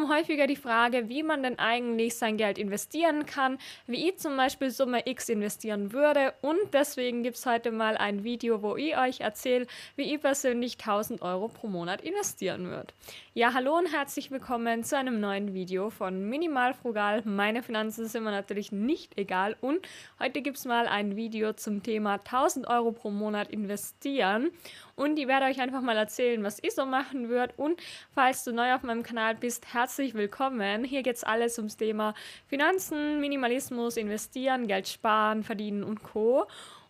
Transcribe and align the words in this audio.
bekomme 0.00 0.16
häufiger 0.18 0.46
die 0.46 0.56
Frage, 0.56 1.08
wie 1.08 1.22
man 1.22 1.42
denn 1.42 1.58
eigentlich 1.58 2.16
sein 2.16 2.36
Geld 2.36 2.58
investieren 2.58 3.26
kann, 3.26 3.58
wie 3.86 4.08
ich 4.08 4.18
zum 4.18 4.36
Beispiel 4.36 4.70
Summe 4.70 5.06
X 5.06 5.28
investieren 5.28 5.92
würde. 5.92 6.32
Und 6.40 6.58
deswegen 6.72 7.22
gibt 7.22 7.36
es 7.36 7.46
heute 7.46 7.70
mal 7.70 7.96
ein 7.96 8.24
Video, 8.24 8.62
wo 8.62 8.76
ich 8.76 8.96
euch 8.96 9.20
erzähle, 9.20 9.66
wie 9.96 10.14
ich 10.14 10.20
persönlich 10.20 10.78
1000 10.78 11.22
Euro 11.22 11.48
pro 11.48 11.66
Monat 11.66 12.00
investieren 12.00 12.70
würde. 12.70 12.94
Ja, 13.34 13.52
hallo 13.54 13.76
und 13.76 13.92
herzlich 13.92 14.30
willkommen 14.30 14.84
zu 14.84 14.96
einem 14.96 15.20
neuen 15.20 15.54
Video 15.54 15.90
von 15.90 16.28
Minimal 16.28 16.74
Frugal. 16.74 17.22
Meine 17.24 17.62
Finanzen 17.62 18.06
sind 18.06 18.24
mir 18.24 18.30
natürlich 18.30 18.72
nicht 18.72 19.18
egal. 19.18 19.56
Und 19.60 19.86
heute 20.18 20.40
gibt 20.42 20.56
es 20.56 20.64
mal 20.64 20.86
ein 20.86 21.16
Video 21.16 21.52
zum 21.52 21.82
Thema 21.82 22.14
1000 22.14 22.66
Euro 22.68 22.92
pro 22.92 23.10
Monat 23.10 23.50
investieren. 23.50 24.50
Und 24.96 25.18
ich 25.18 25.28
werde 25.28 25.46
euch 25.46 25.60
einfach 25.60 25.80
mal 25.80 25.96
erzählen, 25.96 26.42
was 26.42 26.58
ich 26.60 26.74
so 26.74 26.84
machen 26.84 27.28
würde. 27.28 27.54
Und 27.56 27.80
falls 28.14 28.44
du 28.44 28.52
neu 28.52 28.74
auf 28.74 28.82
meinem 28.82 29.02
Kanal 29.02 29.34
bist, 29.34 29.72
herzlich 29.72 29.89
willkommen. 29.98 30.84
Hier 30.84 31.02
geht 31.02 31.16
es 31.16 31.24
alles 31.24 31.58
ums 31.58 31.76
Thema 31.76 32.14
Finanzen, 32.46 33.20
Minimalismus, 33.20 33.96
Investieren, 33.96 34.68
Geld 34.68 34.86
sparen, 34.86 35.42
verdienen 35.42 35.82
und 35.82 36.02
Co. 36.02 36.46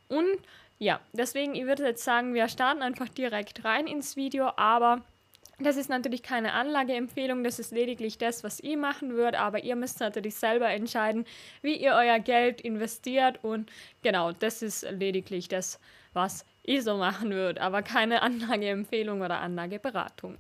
Und 0.09 0.39
ja, 0.79 1.01
deswegen, 1.13 1.55
ich 1.55 1.65
würde 1.65 1.85
jetzt 1.85 2.05
sagen, 2.05 2.35
wir 2.35 2.47
starten 2.49 2.83
einfach 2.83 3.09
direkt 3.09 3.65
rein 3.65 3.87
ins 3.87 4.17
Video, 4.17 4.51
aber 4.57 5.03
das 5.59 5.77
ist 5.77 5.89
natürlich 5.89 6.23
keine 6.23 6.53
Anlageempfehlung, 6.53 7.43
das 7.43 7.59
ist 7.59 7.73
lediglich 7.73 8.19
das, 8.19 8.45
was 8.45 8.61
ihr 8.61 8.77
machen 8.77 9.15
würdet, 9.15 9.41
aber 9.41 9.65
ihr 9.65 9.77
müsst 9.77 10.01
natürlich 10.01 10.35
selber 10.35 10.69
entscheiden, 10.69 11.25
wie 11.63 11.77
ihr 11.77 11.95
euer 11.95 12.19
Geld 12.19 12.61
investiert 12.61 13.43
und 13.43 13.71
genau, 14.03 14.33
das 14.33 14.63
ist 14.63 14.87
lediglich 14.91 15.49
das, 15.49 15.81
was 16.13 16.45
ich 16.63 16.83
so 16.83 16.97
machen 16.97 17.31
würde, 17.31 17.61
aber 17.61 17.83
keine 17.83 18.23
Anlageempfehlung 18.23 19.23
oder 19.23 19.41
Anlageberatung. 19.41 20.37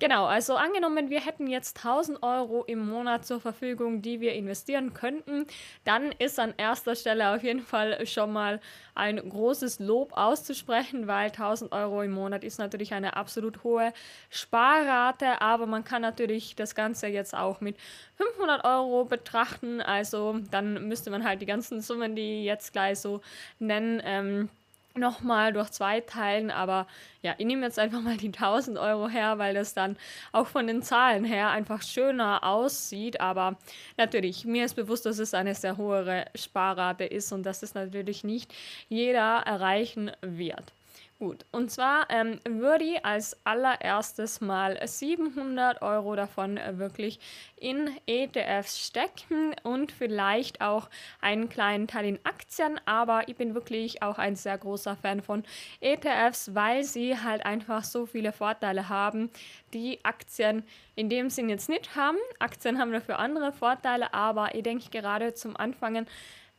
Genau, 0.00 0.24
also 0.24 0.54
angenommen, 0.54 1.10
wir 1.10 1.20
hätten 1.20 1.46
jetzt 1.46 1.76
1000 1.76 2.22
Euro 2.22 2.64
im 2.64 2.88
Monat 2.88 3.26
zur 3.26 3.38
Verfügung, 3.38 4.00
die 4.00 4.22
wir 4.22 4.32
investieren 4.32 4.94
könnten, 4.94 5.46
dann 5.84 6.12
ist 6.12 6.40
an 6.40 6.54
erster 6.56 6.96
Stelle 6.96 7.34
auf 7.34 7.42
jeden 7.42 7.60
Fall 7.60 8.06
schon 8.06 8.32
mal 8.32 8.60
ein 8.94 9.16
großes 9.18 9.78
Lob 9.78 10.16
auszusprechen, 10.16 11.06
weil 11.06 11.26
1000 11.26 11.72
Euro 11.72 12.00
im 12.00 12.12
Monat 12.12 12.44
ist 12.44 12.58
natürlich 12.58 12.94
eine 12.94 13.14
absolut 13.14 13.62
hohe 13.62 13.92
Sparrate, 14.30 15.42
aber 15.42 15.66
man 15.66 15.84
kann 15.84 16.00
natürlich 16.00 16.56
das 16.56 16.74
Ganze 16.74 17.08
jetzt 17.08 17.34
auch 17.34 17.60
mit 17.60 17.76
500 18.14 18.64
Euro 18.64 19.04
betrachten, 19.04 19.82
also 19.82 20.38
dann 20.50 20.88
müsste 20.88 21.10
man 21.10 21.24
halt 21.24 21.42
die 21.42 21.46
ganzen 21.46 21.82
Summen, 21.82 22.16
die 22.16 22.42
jetzt 22.42 22.72
gleich 22.72 23.00
so 23.00 23.20
nennen, 23.58 24.00
ähm, 24.02 24.48
nochmal 24.94 25.52
durch 25.52 25.70
zwei 25.70 26.00
teilen, 26.00 26.50
aber 26.50 26.86
ja, 27.22 27.34
ich 27.38 27.46
nehme 27.46 27.64
jetzt 27.64 27.78
einfach 27.78 28.00
mal 28.00 28.16
die 28.16 28.28
1000 28.28 28.78
Euro 28.78 29.08
her, 29.08 29.38
weil 29.38 29.54
das 29.54 29.74
dann 29.74 29.96
auch 30.32 30.46
von 30.46 30.66
den 30.66 30.82
Zahlen 30.82 31.24
her 31.24 31.50
einfach 31.50 31.82
schöner 31.82 32.44
aussieht, 32.44 33.20
aber 33.20 33.58
natürlich, 33.96 34.44
mir 34.44 34.64
ist 34.64 34.74
bewusst, 34.74 35.06
dass 35.06 35.18
es 35.18 35.34
eine 35.34 35.54
sehr 35.54 35.76
hohe 35.76 36.24
Sparrate 36.34 37.04
ist 37.04 37.32
und 37.32 37.44
dass 37.44 37.62
es 37.62 37.74
natürlich 37.74 38.24
nicht 38.24 38.52
jeder 38.88 39.42
erreichen 39.46 40.10
wird. 40.22 40.72
Gut, 41.20 41.44
und 41.52 41.70
zwar 41.70 42.06
ähm, 42.08 42.40
würde 42.48 42.82
ich 42.82 43.04
als 43.04 43.36
allererstes 43.44 44.40
mal 44.40 44.80
700 44.82 45.82
Euro 45.82 46.16
davon 46.16 46.58
wirklich 46.78 47.20
in 47.56 47.90
ETFs 48.06 48.86
stecken 48.86 49.54
und 49.62 49.92
vielleicht 49.92 50.62
auch 50.62 50.88
einen 51.20 51.50
kleinen 51.50 51.88
Teil 51.88 52.06
in 52.06 52.18
Aktien, 52.24 52.80
aber 52.86 53.28
ich 53.28 53.36
bin 53.36 53.54
wirklich 53.54 54.02
auch 54.02 54.16
ein 54.16 54.34
sehr 54.34 54.56
großer 54.56 54.96
Fan 54.96 55.20
von 55.20 55.44
ETFs, 55.82 56.54
weil 56.54 56.84
sie 56.84 57.18
halt 57.18 57.44
einfach 57.44 57.84
so 57.84 58.06
viele 58.06 58.32
Vorteile 58.32 58.88
haben, 58.88 59.28
die 59.74 60.02
Aktien 60.02 60.64
in 60.94 61.10
dem 61.10 61.28
Sinn 61.28 61.50
jetzt 61.50 61.68
nicht 61.68 61.96
haben. 61.96 62.16
Aktien 62.38 62.78
haben 62.78 62.92
dafür 62.92 63.18
andere 63.18 63.52
Vorteile, 63.52 64.14
aber 64.14 64.54
ich 64.54 64.62
denke 64.62 64.88
gerade 64.88 65.34
zum 65.34 65.54
Anfangen 65.54 66.06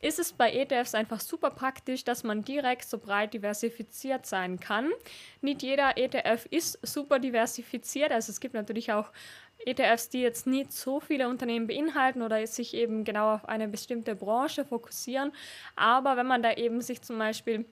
ist 0.02 0.18
es 0.18 0.32
bei 0.32 0.52
ETFs 0.52 0.94
einfach 0.94 1.20
super 1.20 1.50
praktisch, 1.50 2.04
dass 2.04 2.24
man 2.24 2.44
direkt 2.44 2.84
so 2.84 2.98
breit 2.98 3.32
diversifiziert 3.32 4.26
sein 4.26 4.60
kann. 4.60 4.90
Nicht 5.40 5.62
jeder 5.62 5.96
ETF 5.96 6.46
ist 6.50 6.78
super 6.82 7.18
diversifiziert, 7.18 8.12
also 8.12 8.30
es 8.30 8.40
gibt 8.40 8.54
natürlich 8.54 8.92
auch 8.92 9.10
ETFs, 9.64 10.08
die 10.08 10.20
jetzt 10.20 10.46
nicht 10.46 10.72
so 10.72 10.98
viele 10.98 11.28
Unternehmen 11.28 11.68
beinhalten 11.68 12.22
oder 12.22 12.44
sich 12.46 12.74
eben 12.74 13.04
genau 13.04 13.34
auf 13.34 13.48
eine 13.48 13.68
bestimmte 13.68 14.16
Branche 14.16 14.64
fokussieren. 14.64 15.32
Aber 15.76 16.16
wenn 16.16 16.26
man 16.26 16.42
da 16.42 16.52
eben 16.52 16.80
sich 16.80 17.00
zum 17.00 17.18
Beispiel 17.18 17.64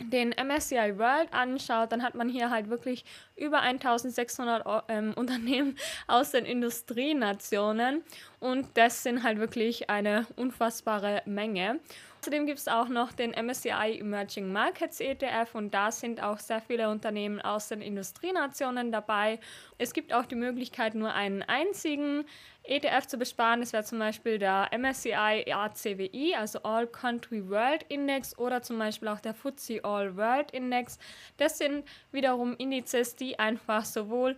den 0.00 0.30
MSCI 0.30 0.98
World 0.98 1.32
anschaut, 1.32 1.92
dann 1.92 2.02
hat 2.02 2.14
man 2.14 2.28
hier 2.28 2.50
halt 2.50 2.70
wirklich 2.70 3.04
über 3.38 3.60
1600 3.60 4.84
ähm, 4.88 5.14
Unternehmen 5.16 5.76
aus 6.06 6.32
den 6.32 6.44
Industrienationen 6.44 8.02
und 8.40 8.66
das 8.74 9.02
sind 9.02 9.22
halt 9.22 9.38
wirklich 9.38 9.90
eine 9.90 10.26
unfassbare 10.36 11.22
Menge. 11.24 11.80
Außerdem 12.20 12.46
gibt 12.46 12.58
es 12.58 12.66
auch 12.66 12.88
noch 12.88 13.12
den 13.12 13.30
MSCI 13.30 14.00
Emerging 14.00 14.52
Markets 14.52 14.98
ETF 14.98 15.54
und 15.54 15.72
da 15.72 15.92
sind 15.92 16.20
auch 16.20 16.38
sehr 16.38 16.60
viele 16.60 16.90
Unternehmen 16.90 17.40
aus 17.40 17.68
den 17.68 17.80
Industrienationen 17.80 18.90
dabei. 18.90 19.38
Es 19.78 19.92
gibt 19.92 20.12
auch 20.12 20.26
die 20.26 20.34
Möglichkeit, 20.34 20.96
nur 20.96 21.14
einen 21.14 21.42
einzigen 21.42 22.24
ETF 22.64 23.06
zu 23.06 23.18
besparen. 23.18 23.60
Das 23.60 23.72
wäre 23.72 23.84
zum 23.84 23.98
Beispiel 23.98 24.38
der 24.38 24.68
MSCI 24.76 25.52
ACWI, 25.52 26.34
also 26.36 26.62
All 26.64 26.86
Country 26.86 27.48
World 27.48 27.84
Index 27.88 28.36
oder 28.36 28.62
zum 28.62 28.78
Beispiel 28.78 29.08
auch 29.08 29.20
der 29.20 29.34
FTSE 29.34 29.84
All 29.84 30.16
World 30.16 30.50
Index. 30.50 30.98
Das 31.38 31.58
sind 31.58 31.84
wiederum 32.12 32.56
Indizes, 32.58 33.16
die 33.16 33.27
einfach 33.36 33.84
sowohl 33.84 34.36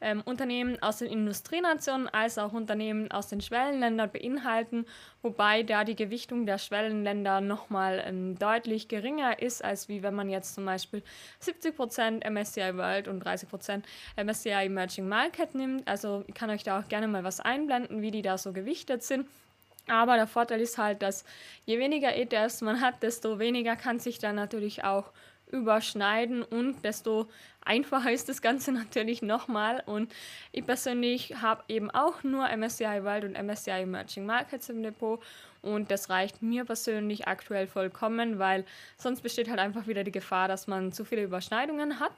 ähm, 0.00 0.22
Unternehmen 0.24 0.82
aus 0.82 0.98
den 0.98 1.08
Industrienationen 1.08 2.08
als 2.08 2.38
auch 2.38 2.52
Unternehmen 2.52 3.10
aus 3.10 3.28
den 3.28 3.40
Schwellenländern 3.40 4.10
beinhalten, 4.10 4.86
wobei 5.22 5.62
da 5.62 5.84
die 5.84 5.96
Gewichtung 5.96 6.46
der 6.46 6.58
Schwellenländer 6.58 7.40
nochmal 7.40 8.02
ähm, 8.06 8.38
deutlich 8.38 8.88
geringer 8.88 9.40
ist, 9.40 9.62
als 9.62 9.88
wie 9.88 10.02
wenn 10.02 10.14
man 10.14 10.30
jetzt 10.30 10.54
zum 10.54 10.64
Beispiel 10.64 11.02
70% 11.42 12.28
MSCI 12.28 12.76
World 12.76 13.08
und 13.08 13.24
30% 13.24 13.82
MSCI 14.16 14.66
Emerging 14.66 15.08
Market 15.08 15.54
nimmt. 15.54 15.86
Also 15.86 16.24
ich 16.26 16.34
kann 16.34 16.50
euch 16.50 16.62
da 16.62 16.80
auch 16.80 16.88
gerne 16.88 17.08
mal 17.08 17.24
was 17.24 17.40
einblenden, 17.40 18.00
wie 18.02 18.10
die 18.10 18.22
da 18.22 18.38
so 18.38 18.52
gewichtet 18.52 19.02
sind. 19.02 19.26
Aber 19.88 20.16
der 20.16 20.26
Vorteil 20.26 20.60
ist 20.60 20.78
halt, 20.78 21.02
dass 21.02 21.24
je 21.66 21.78
weniger 21.78 22.14
ETFs 22.14 22.60
man 22.60 22.80
hat, 22.80 23.02
desto 23.02 23.38
weniger 23.38 23.76
kann 23.76 23.98
sich 23.98 24.18
dann 24.18 24.36
natürlich 24.36 24.84
auch 24.84 25.10
überschneiden 25.52 26.42
und 26.42 26.84
desto 26.84 27.28
einfacher 27.64 28.12
ist 28.12 28.28
das 28.28 28.42
Ganze 28.42 28.72
natürlich 28.80 29.22
nochmal. 29.22 29.82
Und 29.86 30.12
ich 30.52 30.64
persönlich 30.64 31.36
habe 31.42 31.64
eben 31.68 31.90
auch 31.90 32.22
nur 32.22 32.48
MSCI 32.48 33.04
World 33.04 33.24
und 33.24 33.42
MSCI 33.42 33.82
Emerging 33.82 34.26
Markets 34.26 34.68
im 34.68 34.82
Depot 34.82 35.22
und 35.62 35.90
das 35.90 36.08
reicht 36.08 36.42
mir 36.42 36.64
persönlich 36.64 37.28
aktuell 37.28 37.66
vollkommen, 37.66 38.38
weil 38.38 38.64
sonst 38.96 39.20
besteht 39.20 39.48
halt 39.48 39.58
einfach 39.58 39.86
wieder 39.86 40.04
die 40.04 40.12
Gefahr, 40.12 40.48
dass 40.48 40.66
man 40.66 40.92
zu 40.92 41.04
viele 41.04 41.22
Überschneidungen 41.22 42.00
hat. 42.00 42.12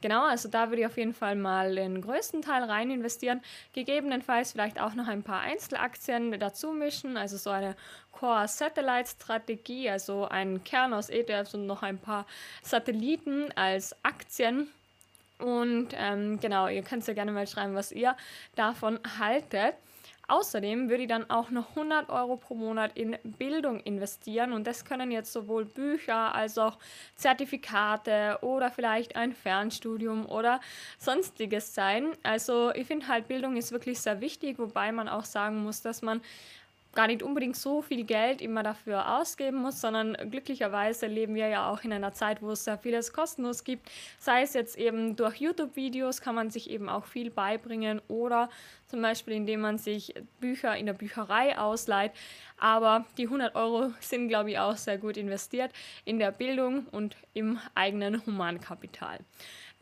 Genau, 0.00 0.26
also 0.26 0.48
da 0.48 0.68
würde 0.68 0.82
ich 0.82 0.86
auf 0.86 0.96
jeden 0.96 1.14
Fall 1.14 1.36
mal 1.36 1.76
den 1.76 2.02
größten 2.02 2.42
Teil 2.42 2.64
rein 2.64 2.90
investieren. 2.90 3.40
Gegebenenfalls 3.72 4.52
vielleicht 4.52 4.80
auch 4.80 4.94
noch 4.94 5.06
ein 5.06 5.22
paar 5.22 5.40
Einzelaktien 5.40 6.38
dazu 6.40 6.72
mischen, 6.72 7.16
also 7.16 7.36
so 7.36 7.50
eine 7.50 7.76
Core 8.10 8.48
Satellite 8.48 9.08
Strategie, 9.08 9.88
also 9.88 10.26
ein 10.26 10.64
Kern 10.64 10.92
aus 10.92 11.08
ETFs 11.08 11.54
und 11.54 11.66
noch 11.66 11.82
ein 11.82 11.98
paar 11.98 12.26
Satelliten 12.62 13.52
als 13.52 13.94
Aktien. 14.02 14.68
Und 15.38 15.88
ähm, 15.94 16.40
genau, 16.40 16.66
ihr 16.68 16.82
könnt 16.82 17.06
ja 17.06 17.14
gerne 17.14 17.32
mal 17.32 17.46
schreiben, 17.46 17.74
was 17.74 17.92
ihr 17.92 18.16
davon 18.56 18.98
haltet. 19.18 19.74
Außerdem 20.32 20.88
würde 20.88 21.02
ich 21.02 21.10
dann 21.10 21.28
auch 21.28 21.50
noch 21.50 21.76
100 21.76 22.08
Euro 22.08 22.38
pro 22.38 22.54
Monat 22.54 22.92
in 22.96 23.18
Bildung 23.22 23.80
investieren 23.80 24.54
und 24.54 24.66
das 24.66 24.86
können 24.86 25.10
jetzt 25.10 25.30
sowohl 25.30 25.66
Bücher 25.66 26.34
als 26.34 26.56
auch 26.56 26.78
Zertifikate 27.16 28.38
oder 28.40 28.70
vielleicht 28.70 29.14
ein 29.14 29.34
Fernstudium 29.34 30.24
oder 30.24 30.62
sonstiges 30.96 31.74
sein. 31.74 32.12
Also 32.22 32.72
ich 32.74 32.86
finde 32.86 33.08
halt 33.08 33.28
Bildung 33.28 33.58
ist 33.58 33.72
wirklich 33.72 34.00
sehr 34.00 34.22
wichtig, 34.22 34.58
wobei 34.58 34.90
man 34.90 35.06
auch 35.06 35.26
sagen 35.26 35.62
muss, 35.62 35.82
dass 35.82 36.00
man 36.00 36.22
gar 36.94 37.06
nicht 37.06 37.22
unbedingt 37.22 37.56
so 37.56 37.82
viel 37.82 38.04
Geld 38.04 38.40
immer 38.42 38.62
dafür 38.62 39.18
ausgeben 39.18 39.58
muss, 39.58 39.80
sondern 39.80 40.16
glücklicherweise 40.30 41.06
leben 41.06 41.34
wir 41.34 41.48
ja 41.48 41.70
auch 41.70 41.82
in 41.84 41.92
einer 41.92 42.12
Zeit, 42.12 42.42
wo 42.42 42.50
es 42.50 42.64
sehr 42.64 42.78
vieles 42.78 43.12
kostenlos 43.12 43.64
gibt. 43.64 43.90
Sei 44.18 44.42
es 44.42 44.54
jetzt 44.54 44.76
eben 44.76 45.16
durch 45.16 45.36
YouTube-Videos 45.36 46.20
kann 46.20 46.34
man 46.34 46.50
sich 46.50 46.70
eben 46.70 46.88
auch 46.88 47.06
viel 47.06 47.30
beibringen 47.30 48.00
oder 48.08 48.50
zum 48.86 49.00
Beispiel 49.00 49.34
indem 49.34 49.60
man 49.60 49.78
sich 49.78 50.14
Bücher 50.40 50.76
in 50.76 50.86
der 50.86 50.92
Bücherei 50.92 51.58
ausleiht. 51.58 52.12
Aber 52.58 53.06
die 53.16 53.24
100 53.24 53.54
Euro 53.54 53.92
sind, 54.00 54.28
glaube 54.28 54.50
ich, 54.50 54.58
auch 54.58 54.76
sehr 54.76 54.98
gut 54.98 55.16
investiert 55.16 55.72
in 56.04 56.18
der 56.18 56.30
Bildung 56.30 56.86
und 56.90 57.16
im 57.32 57.58
eigenen 57.74 58.24
Humankapital. 58.26 59.18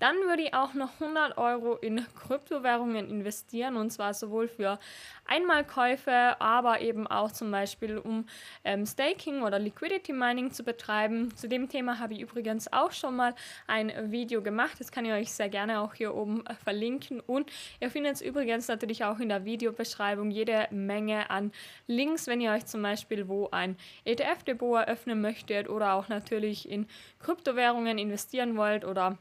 Dann 0.00 0.16
würde 0.26 0.44
ich 0.44 0.54
auch 0.54 0.72
noch 0.72 0.98
100 0.98 1.36
Euro 1.36 1.76
in 1.76 2.06
Kryptowährungen 2.14 3.08
investieren 3.10 3.76
und 3.76 3.90
zwar 3.90 4.14
sowohl 4.14 4.48
für 4.48 4.78
Einmalkäufe, 5.26 6.40
aber 6.40 6.80
eben 6.80 7.06
auch 7.06 7.30
zum 7.30 7.50
Beispiel 7.50 7.98
um 7.98 8.24
ähm, 8.64 8.86
Staking 8.86 9.42
oder 9.42 9.58
Liquidity 9.58 10.14
Mining 10.14 10.52
zu 10.52 10.64
betreiben. 10.64 11.36
Zu 11.36 11.48
dem 11.48 11.68
Thema 11.68 11.98
habe 11.98 12.14
ich 12.14 12.20
übrigens 12.20 12.72
auch 12.72 12.92
schon 12.92 13.14
mal 13.14 13.34
ein 13.66 14.10
Video 14.10 14.40
gemacht. 14.40 14.80
Das 14.80 14.90
kann 14.90 15.04
ich 15.04 15.12
euch 15.12 15.32
sehr 15.32 15.50
gerne 15.50 15.80
auch 15.80 15.92
hier 15.92 16.14
oben 16.14 16.46
äh, 16.46 16.54
verlinken. 16.54 17.20
Und 17.20 17.52
ihr 17.78 17.90
findet 17.90 18.14
es 18.14 18.22
übrigens 18.22 18.68
natürlich 18.68 19.04
auch 19.04 19.18
in 19.18 19.28
der 19.28 19.44
Videobeschreibung 19.44 20.30
jede 20.30 20.66
Menge 20.70 21.28
an 21.28 21.52
Links, 21.86 22.26
wenn 22.26 22.40
ihr 22.40 22.52
euch 22.52 22.64
zum 22.64 22.80
Beispiel 22.80 23.28
wo 23.28 23.50
ein 23.50 23.76
ETF-Depot 24.06 24.78
eröffnen 24.78 25.20
möchtet 25.20 25.68
oder 25.68 25.92
auch 25.92 26.08
natürlich 26.08 26.66
in 26.66 26.86
Kryptowährungen 27.18 27.98
investieren 27.98 28.56
wollt 28.56 28.86
oder 28.86 29.18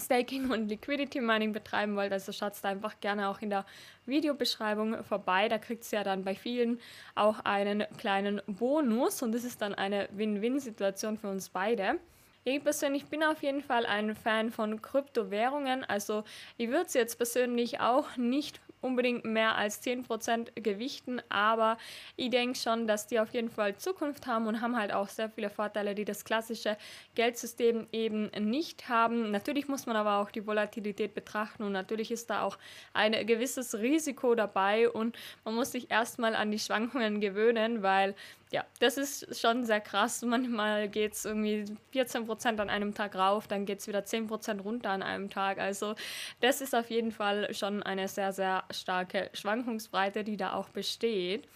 Staking 0.00 0.50
und 0.50 0.68
Liquidity 0.68 1.20
Mining 1.20 1.52
betreiben 1.52 1.96
wollt, 1.96 2.12
also 2.12 2.32
schaut 2.32 2.52
da 2.62 2.68
einfach 2.68 3.00
gerne 3.00 3.28
auch 3.28 3.40
in 3.40 3.50
der 3.50 3.64
Videobeschreibung 4.06 5.04
vorbei. 5.04 5.48
Da 5.48 5.58
kriegt 5.58 5.90
ihr 5.92 5.98
ja 5.98 6.04
dann 6.04 6.24
bei 6.24 6.34
vielen 6.34 6.80
auch 7.14 7.40
einen 7.40 7.84
kleinen 7.98 8.40
Bonus 8.46 9.22
und 9.22 9.32
das 9.32 9.44
ist 9.44 9.62
dann 9.62 9.74
eine 9.74 10.08
Win-Win-Situation 10.12 11.18
für 11.18 11.28
uns 11.28 11.48
beide. 11.48 11.98
Ich 12.44 12.62
persönlich 12.62 13.06
bin 13.06 13.22
auf 13.22 13.42
jeden 13.42 13.62
Fall 13.62 13.84
ein 13.84 14.14
Fan 14.14 14.50
von 14.50 14.80
Kryptowährungen. 14.80 15.84
Also 15.84 16.24
ich 16.56 16.68
würde 16.68 16.86
es 16.86 16.94
jetzt 16.94 17.16
persönlich 17.16 17.80
auch 17.80 18.16
nicht 18.16 18.60
unbedingt 18.80 19.24
mehr 19.24 19.56
als 19.56 19.82
10% 19.82 20.60
gewichten, 20.60 21.20
aber 21.28 21.78
ich 22.16 22.30
denke 22.30 22.58
schon, 22.58 22.86
dass 22.86 23.06
die 23.06 23.20
auf 23.20 23.32
jeden 23.32 23.50
Fall 23.50 23.76
Zukunft 23.76 24.26
haben 24.26 24.46
und 24.46 24.60
haben 24.60 24.76
halt 24.76 24.92
auch 24.92 25.08
sehr 25.08 25.30
viele 25.30 25.50
Vorteile, 25.50 25.94
die 25.94 26.04
das 26.04 26.24
klassische 26.24 26.76
Geldsystem 27.14 27.86
eben 27.92 28.30
nicht 28.38 28.88
haben. 28.88 29.30
Natürlich 29.30 29.68
muss 29.68 29.86
man 29.86 29.96
aber 29.96 30.18
auch 30.18 30.30
die 30.30 30.46
Volatilität 30.46 31.14
betrachten 31.14 31.62
und 31.62 31.72
natürlich 31.72 32.10
ist 32.10 32.30
da 32.30 32.42
auch 32.42 32.58
ein 32.92 33.26
gewisses 33.26 33.74
Risiko 33.74 34.34
dabei 34.34 34.88
und 34.88 35.16
man 35.44 35.54
muss 35.54 35.72
sich 35.72 35.90
erstmal 35.90 36.34
an 36.34 36.50
die 36.50 36.58
Schwankungen 36.58 37.20
gewöhnen, 37.20 37.82
weil 37.82 38.14
ja, 38.50 38.64
das 38.80 38.96
ist 38.96 39.38
schon 39.38 39.64
sehr 39.64 39.80
krass. 39.80 40.22
Manchmal 40.22 40.88
geht 40.88 41.12
es 41.12 41.24
irgendwie 41.24 41.64
14% 41.92 42.60
an 42.60 42.70
einem 42.70 42.94
Tag 42.94 43.14
rauf, 43.14 43.46
dann 43.46 43.66
geht 43.66 43.80
es 43.80 43.88
wieder 43.88 44.00
10% 44.00 44.60
runter 44.62 44.90
an 44.90 45.02
einem 45.02 45.28
Tag. 45.28 45.58
Also 45.58 45.94
das 46.40 46.60
ist 46.60 46.74
auf 46.74 46.90
jeden 46.90 47.12
Fall 47.12 47.52
schon 47.54 47.82
eine 47.82 48.08
sehr, 48.08 48.32
sehr 48.32 48.64
starke 48.70 49.30
Schwankungsbreite, 49.34 50.24
die 50.24 50.36
da 50.36 50.54
auch 50.54 50.70
besteht. 50.70 51.46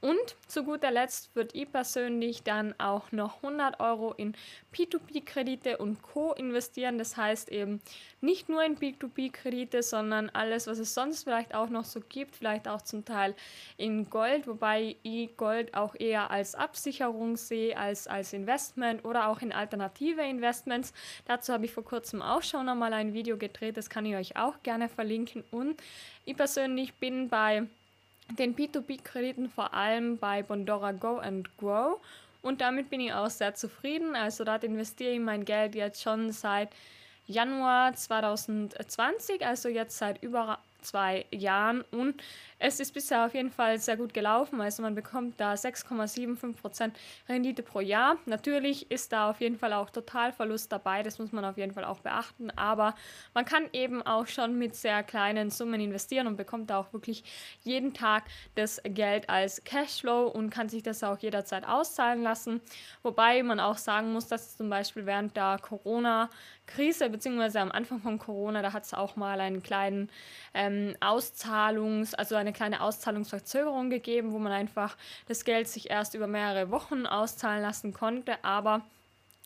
Und 0.00 0.36
zu 0.46 0.64
guter 0.64 0.90
Letzt 0.90 1.34
würde 1.36 1.56
ich 1.56 1.70
persönlich 1.70 2.42
dann 2.42 2.74
auch 2.78 3.12
noch 3.12 3.42
100 3.42 3.80
Euro 3.80 4.12
in 4.12 4.34
P2P-Kredite 4.72 5.76
und 5.76 6.00
Co. 6.02 6.32
investieren. 6.32 6.96
Das 6.96 7.16
heißt 7.16 7.50
eben 7.50 7.82
nicht 8.20 8.48
nur 8.48 8.64
in 8.64 8.76
P2P-Kredite, 8.78 9.82
sondern 9.82 10.30
alles, 10.30 10.66
was 10.66 10.78
es 10.78 10.94
sonst 10.94 11.24
vielleicht 11.24 11.54
auch 11.54 11.68
noch 11.68 11.84
so 11.84 12.00
gibt, 12.00 12.36
vielleicht 12.36 12.66
auch 12.66 12.80
zum 12.82 13.04
Teil 13.04 13.34
in 13.76 14.08
Gold, 14.08 14.46
wobei 14.46 14.96
ich 15.02 15.36
Gold 15.36 15.74
auch 15.74 15.94
eher 15.94 16.30
als 16.30 16.54
Absicherung 16.54 17.36
sehe, 17.36 17.76
als 17.76 18.06
als 18.06 18.32
Investment 18.32 19.04
oder 19.04 19.28
auch 19.28 19.42
in 19.42 19.52
alternative 19.52 20.22
Investments. 20.22 20.92
Dazu 21.26 21.52
habe 21.52 21.66
ich 21.66 21.72
vor 21.72 21.84
kurzem 21.84 22.22
auch 22.22 22.42
schon 22.42 22.68
einmal 22.68 22.92
ein 22.92 23.12
Video 23.12 23.36
gedreht, 23.36 23.76
das 23.76 23.90
kann 23.90 24.06
ich 24.06 24.16
euch 24.16 24.36
auch 24.36 24.62
gerne 24.62 24.88
verlinken. 24.88 25.44
Und 25.50 25.80
ich 26.24 26.36
persönlich 26.36 26.94
bin 26.94 27.28
bei 27.28 27.66
den 28.38 28.54
P2P-Krediten 28.54 29.48
vor 29.48 29.74
allem 29.74 30.18
bei 30.18 30.42
Bondora 30.42 30.92
Go 30.92 31.18
and 31.18 31.48
Grow 31.58 32.00
und 32.42 32.60
damit 32.60 32.90
bin 32.90 33.00
ich 33.00 33.12
auch 33.12 33.30
sehr 33.30 33.54
zufrieden. 33.54 34.14
Also 34.14 34.44
dort 34.44 34.64
investiere 34.64 35.12
ich 35.12 35.20
mein 35.20 35.44
Geld 35.44 35.74
jetzt 35.74 36.02
schon 36.02 36.32
seit 36.32 36.70
Januar 37.26 37.94
2020, 37.94 39.44
also 39.46 39.68
jetzt 39.68 39.98
seit 39.98 40.22
über 40.22 40.58
zwei 40.82 41.26
Jahren 41.30 41.82
und 41.90 42.22
es 42.62 42.78
ist 42.78 42.92
bisher 42.92 43.24
auf 43.24 43.34
jeden 43.34 43.50
Fall 43.50 43.78
sehr 43.78 43.96
gut 43.96 44.12
gelaufen. 44.12 44.60
Also 44.60 44.82
man 44.82 44.94
bekommt 44.94 45.40
da 45.40 45.54
6,75% 45.54 46.92
Rendite 47.26 47.62
pro 47.62 47.80
Jahr. 47.80 48.18
Natürlich 48.26 48.90
ist 48.90 49.12
da 49.12 49.30
auf 49.30 49.40
jeden 49.40 49.56
Fall 49.56 49.72
auch 49.72 49.88
Totalverlust 49.88 50.70
dabei, 50.70 51.02
das 51.02 51.18
muss 51.18 51.32
man 51.32 51.44
auf 51.46 51.56
jeden 51.56 51.72
Fall 51.72 51.84
auch 51.84 52.00
beachten. 52.00 52.50
Aber 52.50 52.94
man 53.32 53.46
kann 53.46 53.64
eben 53.72 54.02
auch 54.02 54.26
schon 54.26 54.58
mit 54.58 54.74
sehr 54.74 55.02
kleinen 55.02 55.50
Summen 55.50 55.80
investieren 55.80 56.26
und 56.26 56.36
bekommt 56.36 56.68
da 56.68 56.78
auch 56.78 56.92
wirklich 56.92 57.24
jeden 57.62 57.94
Tag 57.94 58.24
das 58.56 58.80
Geld 58.84 59.30
als 59.30 59.64
Cashflow 59.64 60.26
und 60.26 60.50
kann 60.50 60.68
sich 60.68 60.82
das 60.82 61.02
auch 61.02 61.18
jederzeit 61.18 61.66
auszahlen 61.66 62.22
lassen. 62.22 62.60
Wobei 63.02 63.42
man 63.42 63.58
auch 63.58 63.78
sagen 63.78 64.12
muss, 64.12 64.28
dass 64.28 64.58
zum 64.58 64.68
Beispiel 64.68 65.06
während 65.06 65.34
der 65.34 65.58
Corona-Krise 65.62 67.08
beziehungsweise 67.08 67.60
am 67.60 67.72
Anfang 67.72 68.00
von 68.00 68.18
Corona, 68.18 68.60
da 68.60 68.74
hat 68.74 68.84
es 68.84 68.92
auch 68.92 69.16
mal 69.16 69.40
einen 69.40 69.62
kleinen 69.62 70.10
ähm, 70.52 70.69
Auszahlungs-, 71.00 72.14
also 72.14 72.34
eine 72.34 72.50
eine 72.50 72.56
kleine 72.56 72.80
Auszahlungsverzögerung 72.82 73.90
gegeben, 73.90 74.32
wo 74.32 74.38
man 74.38 74.52
einfach 74.52 74.96
das 75.28 75.44
Geld 75.44 75.68
sich 75.68 75.88
erst 75.88 76.14
über 76.14 76.26
mehrere 76.26 76.70
Wochen 76.70 77.06
auszahlen 77.06 77.62
lassen 77.62 77.94
konnte. 77.94 78.42
Aber 78.44 78.82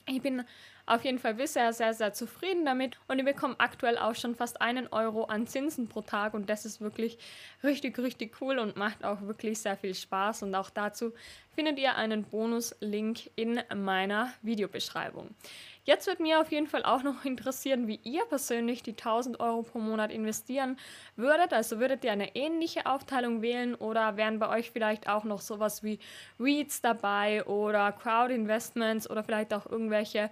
ich 0.07 0.23
bin 0.23 0.45
auf 0.87 1.05
jeden 1.05 1.19
Fall 1.19 1.35
bisher 1.35 1.73
sehr, 1.73 1.95
sehr 1.95 2.13
zufrieden 2.13 2.65
damit 2.65 2.99
und 3.09 3.19
ich 3.19 3.25
bekomme 3.25 3.55
aktuell 3.59 3.97
auch 3.97 4.15
schon 4.15 4.35
fast 4.35 4.61
einen 4.61 4.87
Euro 4.89 5.25
an 5.25 5.47
Zinsen 5.47 5.89
pro 5.89 6.03
Tag 6.03 6.35
und 6.35 6.51
das 6.51 6.67
ist 6.67 6.81
wirklich 6.81 7.19
richtig, 7.63 7.99
richtig 7.99 8.41
cool 8.41 8.59
und 8.59 8.77
macht 8.77 9.03
auch 9.03 9.23
wirklich 9.23 9.59
sehr 9.59 9.77
viel 9.77 9.95
Spaß 9.95 10.43
und 10.43 10.55
auch 10.55 10.69
dazu 10.69 11.13
findet 11.55 11.79
ihr 11.79 11.95
einen 11.97 12.25
Bonus-Link 12.25 13.31
in 13.37 13.63
meiner 13.75 14.33
Videobeschreibung. 14.43 15.35
Jetzt 15.85 16.07
wird 16.07 16.19
mir 16.19 16.41
auf 16.41 16.51
jeden 16.51 16.67
Fall 16.67 16.83
auch 16.85 17.03
noch 17.03 17.25
interessieren, 17.27 17.87
wie 17.87 18.01
ihr 18.03 18.25
persönlich 18.25 18.83
die 18.83 18.93
1000 18.93 19.39
Euro 19.41 19.63
pro 19.63 19.79
Monat 19.79 20.11
investieren 20.11 20.79
würdet. 21.17 21.53
Also 21.53 21.79
würdet 21.79 22.05
ihr 22.05 22.13
eine 22.13 22.35
ähnliche 22.35 22.87
Aufteilung 22.87 23.43
wählen 23.43 23.75
oder 23.75 24.17
wären 24.17 24.39
bei 24.39 24.49
euch 24.49 24.71
vielleicht 24.71 25.09
auch 25.09 25.25
noch 25.25 25.41
sowas 25.41 25.83
wie 25.83 25.99
REITs 26.41 26.81
dabei 26.81 27.45
oder 27.45 27.93
Crowd 27.93 28.35
Investments 28.35 29.09
oder 29.09 29.23
vielleicht 29.23 29.53
auch 29.53 29.67
irgendwelche 29.67 30.31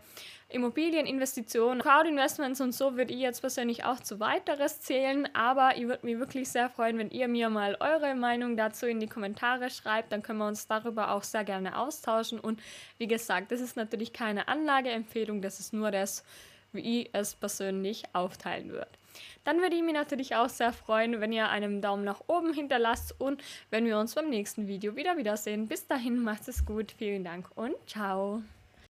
Immobilieninvestitionen, 0.52 1.82
Crowd-Investments 1.82 2.60
und 2.60 2.72
so 2.72 2.96
würde 2.96 3.12
ich 3.12 3.20
jetzt 3.20 3.40
persönlich 3.40 3.84
auch 3.84 4.00
zu 4.00 4.20
weiteres 4.20 4.80
zählen, 4.80 5.28
aber 5.34 5.76
ich 5.76 5.86
würde 5.86 6.04
mich 6.04 6.18
wirklich 6.18 6.50
sehr 6.50 6.68
freuen, 6.68 6.98
wenn 6.98 7.10
ihr 7.10 7.26
mir 7.26 7.48
mal 7.48 7.76
eure 7.80 8.14
Meinung 8.14 8.56
dazu 8.56 8.86
in 8.86 9.00
die 9.00 9.06
Kommentare 9.06 9.70
schreibt, 9.70 10.12
dann 10.12 10.22
können 10.22 10.38
wir 10.38 10.46
uns 10.46 10.66
darüber 10.66 11.12
auch 11.12 11.22
sehr 11.22 11.44
gerne 11.44 11.78
austauschen. 11.78 12.38
Und 12.38 12.60
wie 12.98 13.06
gesagt, 13.06 13.50
das 13.50 13.60
ist 13.60 13.76
natürlich 13.76 14.12
keine 14.12 14.48
Anlageempfehlung, 14.48 15.40
das 15.42 15.60
ist 15.60 15.72
nur 15.72 15.90
das, 15.90 16.24
wie 16.72 17.00
ich 17.00 17.10
es 17.12 17.34
persönlich 17.34 18.04
aufteilen 18.14 18.70
würde. 18.70 18.90
Dann 19.44 19.60
würde 19.60 19.76
ich 19.76 19.82
mich 19.82 19.94
natürlich 19.94 20.36
auch 20.36 20.48
sehr 20.48 20.72
freuen, 20.72 21.20
wenn 21.20 21.32
ihr 21.32 21.48
einen 21.48 21.82
Daumen 21.82 22.04
nach 22.04 22.22
oben 22.28 22.54
hinterlasst 22.54 23.14
und 23.20 23.42
wenn 23.70 23.84
wir 23.84 23.98
uns 23.98 24.14
beim 24.14 24.30
nächsten 24.30 24.68
Video 24.68 24.96
wieder 24.96 25.16
wiedersehen. 25.16 25.68
Bis 25.68 25.86
dahin, 25.86 26.22
macht 26.22 26.48
es 26.48 26.64
gut, 26.64 26.92
vielen 26.92 27.24
Dank 27.24 27.48
und 27.54 27.74
ciao. 27.86 28.42